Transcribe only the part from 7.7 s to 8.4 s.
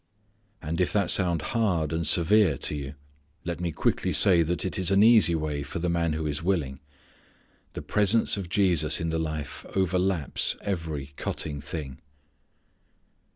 The presence